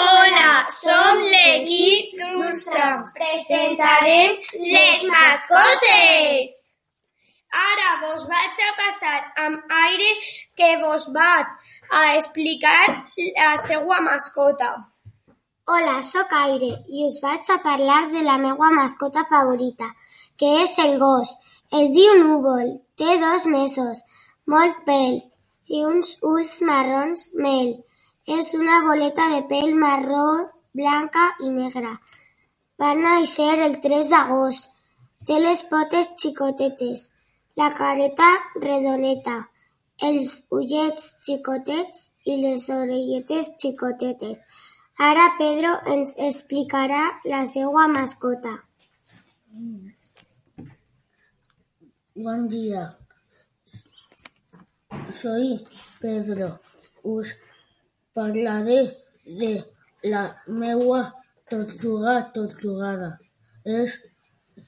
Hola, 0.00 0.50
som 0.70 1.22
l'equip 1.32 2.16
d'Urstrong. 2.18 3.06
Presentarem 3.16 4.36
les 4.64 5.02
mascotes. 5.12 6.54
Ara 7.50 7.90
vos 8.04 8.28
vaig 8.30 8.60
a 8.66 8.70
passar 8.78 9.16
amb 9.44 9.74
aire 9.80 10.10
que 10.56 10.70
vos 10.84 11.08
vaig 11.16 11.46
a 11.90 12.04
explicar 12.14 12.84
la 13.18 13.56
seva 13.58 13.98
mascota. 14.06 14.70
Hola, 15.66 15.96
sóc 16.02 16.32
Aire 16.34 16.70
i 16.88 17.04
us 17.06 17.18
vaig 17.22 17.50
a 17.50 17.58
parlar 17.62 18.00
de 18.14 18.22
la 18.26 18.38
meva 18.42 18.70
mascota 18.74 19.26
favorita, 19.32 19.90
que 20.38 20.48
és 20.62 20.78
el 20.82 20.96
gos. 21.02 21.34
Es 21.80 21.92
diu 21.94 22.16
Núvol, 22.22 22.72
té 22.98 23.18
dos 23.20 23.46
mesos, 23.46 24.00
molt 24.46 24.80
pèl 24.86 25.20
i 25.70 25.84
uns 25.86 26.16
ulls 26.32 26.56
marrons 26.66 27.28
mel. 27.34 27.76
És 28.26 28.52
una 28.54 28.80
boleta 28.84 29.28
de 29.34 29.42
pèl 29.48 29.74
marró, 29.74 30.24
blanca 30.74 31.30
i 31.40 31.50
negra. 31.50 31.94
Va 32.80 32.94
néixer 32.94 33.52
el 33.66 33.80
3 33.80 34.10
d'agost. 34.12 34.70
Té 35.26 35.38
les 35.40 35.62
potes 35.68 36.08
xicotetes, 36.20 37.10
la 37.60 37.68
careta 37.76 38.28
redoneta, 38.62 39.36
els 40.08 40.30
ullets 40.56 41.10
xicotets 41.26 42.06
i 42.24 42.36
les 42.40 42.68
orelletes 42.72 43.52
xicotetes. 43.60 44.40
Ara 45.10 45.26
Pedro 45.38 45.74
ens 45.94 46.14
explicarà 46.28 47.02
la 47.24 47.44
seva 47.48 47.86
mascota. 47.88 48.54
Buen 52.14 52.48
día. 52.48 52.90
Soy 55.10 55.64
Pedro. 56.00 56.58
Us 57.02 57.36
parlaré 58.14 58.92
de 59.24 59.64
la 60.02 60.42
meua 60.46 61.14
tortuga 61.48 62.32
tortugada. 62.32 63.20
Es 63.64 64.02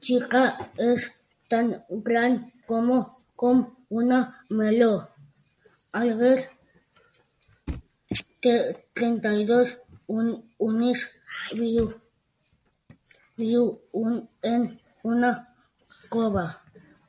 chica, 0.00 0.70
es 0.76 1.12
tan 1.48 1.84
gran 1.88 2.52
como 2.66 3.16
com 3.36 3.76
una 3.88 4.44
meló. 4.48 5.08
Alger 5.92 6.50
té 8.42 8.54
32 8.94 9.76
un, 10.06 10.26
unis 10.58 11.04
viu, 11.58 11.86
viu 13.36 13.64
un, 13.92 14.28
en 14.42 14.66
una 15.02 15.32
cova. 16.08 16.46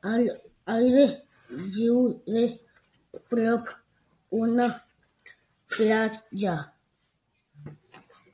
Al 0.02 0.28
aire 0.76 1.06
viu 1.48 2.22
de 2.26 2.44
prop 3.30 3.70
una 4.30 4.68
platja. 5.74 6.56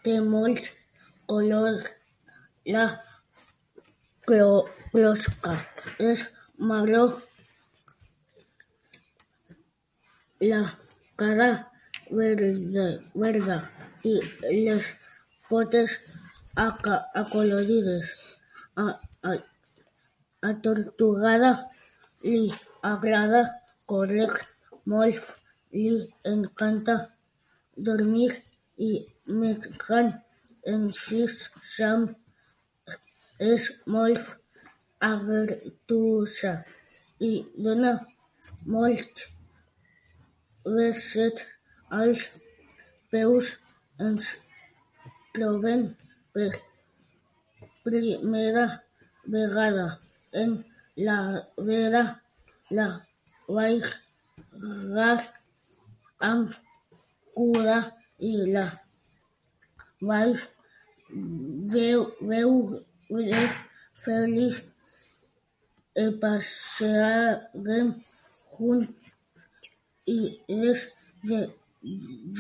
Té 0.05 0.19
molt 0.21 0.67
color. 1.31 1.81
La 2.75 2.85
clo- 4.27 4.69
closca 4.93 5.55
és 5.99 6.27
marró. 6.59 7.05
La 10.41 10.63
cara 11.17 11.49
verde, 12.11 12.87
verda 13.15 13.59
i 14.05 14.19
les 14.67 14.93
potes 15.49 15.99
acolorides. 16.57 18.13
A, 18.77 18.91
a, 19.31 19.33
a 20.49 20.51
tortugada 20.65 21.53
li 22.25 22.49
agrada 22.83 23.45
córrer 23.87 24.31
molt, 24.91 25.23
li 25.73 25.95
encanta 26.29 26.97
dormir 27.77 28.33
i 28.79 28.91
menjar 29.27 30.07
en 30.73 30.89
sis 30.93 31.35
sam 31.75 32.07
és 33.53 33.69
molt 33.95 34.25
aventurosa 35.11 36.53
i 37.29 37.33
dona 37.65 37.93
molt 38.75 39.27
beset 40.77 41.45
als 42.01 42.31
peus. 43.11 43.47
Ens 44.05 44.27
trobem 45.35 45.83
per 46.35 46.51
primera 47.85 48.65
vegada 49.35 49.87
en 50.43 50.57
la 51.07 51.19
vera. 51.69 52.03
La 52.77 52.89
vaig 53.47 53.85
amb 56.31 56.57
cura 57.35 57.79
i 58.31 58.33
la 58.55 58.67
veu- 61.79 62.13
veure 62.29 63.43
feliç. 64.03 64.57
E 66.03 66.05
passàrem 66.23 67.89
junts 68.53 68.91
i 70.17 70.19
des 70.49 70.81
de 71.29 71.39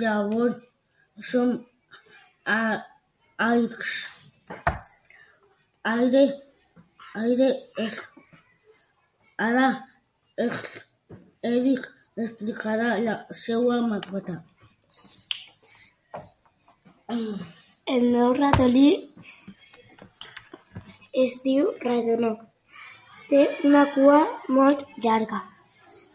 llavors 0.00 0.56
som 1.30 1.48
a- 2.58 2.82
amics. 3.46 3.92
Aire, 5.92 6.24
Aire 7.20 7.48
és 7.84 7.96
ara 9.46 9.66
Eric 11.52 11.82
explicarà 12.24 12.88
la 13.06 13.14
seva 13.44 13.76
mascota. 13.90 14.34
El 17.06 18.04
meu 18.12 18.30
ratolí 18.36 18.90
es 21.22 21.32
diu 21.46 21.66
Ratonoc. 21.82 22.38
Té 23.28 23.40
una 23.68 23.82
cua 23.96 24.20
molt 24.58 24.84
llarga. 25.04 25.40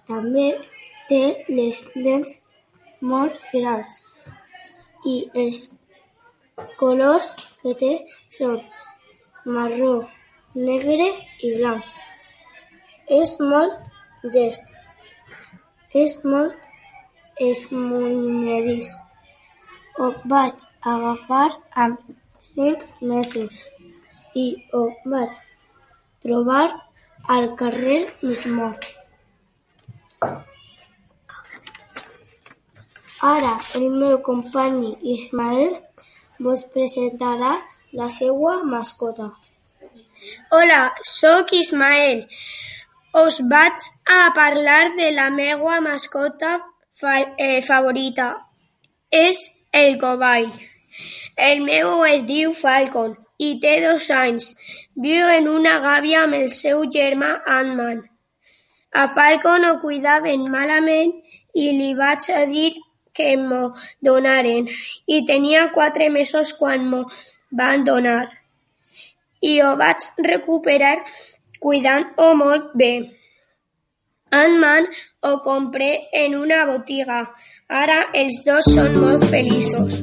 També 0.07 0.45
té 1.11 1.19
les 1.49 1.81
dents 2.07 2.39
molt 3.11 3.37
grans. 3.51 3.99
I 5.05 5.13
els 5.43 5.59
colors 6.79 7.29
que 7.61 7.73
té 7.83 7.91
són 8.37 8.57
marró, 9.57 9.91
negre 10.55 11.11
i 11.45 11.51
blanc. 11.59 11.85
És 13.19 13.35
molt 13.51 14.25
llest. 14.33 14.65
És 15.93 16.17
molt 16.25 16.57
esmunyedís. 17.51 18.89
Ho 19.99 20.07
vaig 20.31 20.61
agafar 20.93 21.49
amb 21.85 21.97
cinc 22.51 22.83
mesos 23.11 23.57
i 24.43 24.45
ho 24.77 24.83
vaig 25.13 25.33
trobar 26.23 26.67
al 27.35 27.49
carrer 27.59 27.99
mig 28.21 28.45
mort. 28.59 28.85
Ara 33.33 33.53
el 33.81 33.89
meu 34.01 34.15
company 34.29 34.95
Ismael 35.15 35.75
vos 36.47 36.63
presentarà 36.73 37.51
la 37.99 38.07
seva 38.19 38.53
mascota. 38.63 39.27
Hola, 40.55 40.81
sóc 41.03 41.51
Ismael. 41.59 42.23
Us 43.25 43.41
vaig 43.51 43.91
a 44.15 44.21
parlar 44.35 44.95
de 44.95 45.11
la 45.11 45.27
meva 45.29 45.79
mascota 45.81 46.51
fa- 47.01 47.33
eh, 47.37 47.61
favorita. 47.61 48.27
És 49.11 49.37
el 49.71 49.97
covall. 50.01 50.51
El 51.35 51.61
meu 51.63 52.05
es 52.05 52.25
diu 52.27 52.53
Falcon. 52.53 53.17
i 53.39 53.53
té 53.63 53.77
dos 53.79 54.09
anys. 54.11 54.49
Viu 54.99 55.27
en 55.31 55.45
una 55.47 55.77
gàbia 55.79 56.25
amb 56.25 56.35
el 56.35 56.49
seu 56.51 56.81
germà 56.91 57.29
Ant-Man. 57.47 58.01
A 58.91 59.05
Falcon 59.15 59.63
ho 59.65 59.77
cuidaven 59.79 60.43
malament 60.51 61.13
i 61.55 61.69
li 61.77 61.93
vaig 61.95 62.27
dir 62.51 62.73
que 63.15 63.29
m'ho 63.37 63.61
donaren. 64.03 64.67
I 65.07 65.23
tenia 65.29 65.69
quatre 65.77 66.09
mesos 66.09 66.51
quan 66.59 66.83
m'ho 66.91 67.05
van 67.61 67.85
donar. 67.87 68.27
I 69.41 69.61
ho 69.63 69.71
vaig 69.79 70.09
recuperar 70.27 70.97
cuidant-ho 71.63 72.33
molt 72.35 72.75
bé. 72.75 72.91
Ant-Man 74.31 74.85
ho 75.23 75.39
compré 75.41 76.07
en 76.13 76.35
una 76.35 76.65
botiga. 76.65 77.23
Ara 77.69 78.09
els 78.13 78.41
dos 78.45 78.67
són 78.73 78.97
molt 79.01 79.25
feliços. 79.29 79.99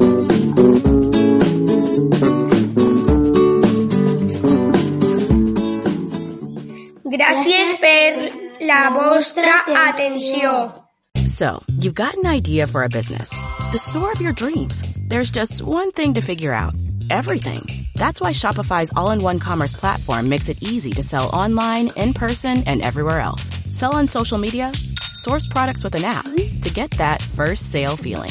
Gràcies 7.17 7.76
per 7.81 8.67
la 8.67 8.82
vostra 8.94 9.62
atenció. 9.87 10.82
So, 11.26 11.62
you've 11.79 11.94
got 11.94 12.14
an 12.14 12.26
idea 12.26 12.67
for 12.67 12.82
a 12.82 12.88
business. 12.88 13.31
The 13.72 13.79
store 13.79 14.12
of 14.12 14.20
your 14.20 14.32
dreams. 14.32 14.82
There's 15.08 15.31
just 15.31 15.62
one 15.62 15.93
thing 15.93 16.14
to 16.14 16.20
figure 16.20 16.52
out. 16.52 16.75
Everything. 17.11 17.87
That's 17.94 18.20
why 18.20 18.32
Shopify's 18.32 18.93
all-in-one 18.96 19.38
commerce 19.38 19.75
platform 19.75 20.29
makes 20.29 20.49
it 20.49 20.62
easy 20.62 20.93
to 20.93 21.02
sell 21.02 21.31
online, 21.31 21.90
in 21.96 22.12
person, 22.12 22.64
and 22.67 22.82
everywhere 22.82 23.20
else. 23.20 23.50
Sell 23.76 23.94
on 23.94 24.08
social 24.08 24.38
media, 24.38 24.73
source 25.12 25.46
products 25.46 25.84
with 25.84 25.94
an 25.96 26.02
app 26.02 26.25
to 26.25 26.70
get 26.73 26.90
that 26.93 27.20
first 27.20 27.70
sale 27.70 27.94
feeling. 27.94 28.31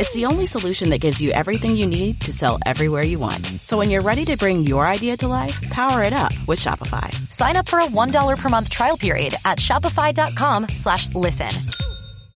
It's 0.00 0.14
the 0.14 0.24
only 0.24 0.46
solution 0.46 0.88
that 0.88 1.02
gives 1.02 1.20
you 1.20 1.32
everything 1.32 1.76
you 1.76 1.86
need 1.86 2.18
to 2.22 2.32
sell 2.32 2.58
everywhere 2.64 3.02
you 3.02 3.18
want. 3.18 3.44
So 3.62 3.76
when 3.76 3.90
you're 3.90 4.00
ready 4.00 4.24
to 4.24 4.38
bring 4.38 4.60
your 4.60 4.86
idea 4.86 5.18
to 5.18 5.28
life, 5.28 5.60
power 5.68 6.00
it 6.00 6.14
up 6.14 6.32
with 6.48 6.58
Shopify. 6.58 7.12
Sign 7.30 7.56
up 7.56 7.68
for 7.68 7.78
a 7.80 7.86
$1 7.86 8.38
per 8.38 8.48
month 8.48 8.70
trial 8.70 8.96
period 8.96 9.34
at 9.44 9.58
shopify.com 9.58 10.70
slash 10.70 11.14
listen. 11.14 11.50